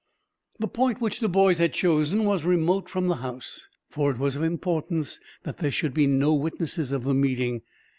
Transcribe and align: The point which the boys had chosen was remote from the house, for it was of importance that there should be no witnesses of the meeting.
The 0.59 0.67
point 0.67 0.99
which 0.99 1.19
the 1.19 1.29
boys 1.29 1.59
had 1.59 1.73
chosen 1.75 2.23
was 2.25 2.43
remote 2.43 2.89
from 2.89 3.07
the 3.07 3.17
house, 3.17 3.69
for 3.87 4.09
it 4.09 4.17
was 4.17 4.35
of 4.35 4.41
importance 4.41 5.19
that 5.43 5.57
there 5.59 5.69
should 5.69 5.93
be 5.93 6.07
no 6.07 6.33
witnesses 6.33 6.91
of 6.91 7.03
the 7.03 7.13
meeting. 7.13 7.61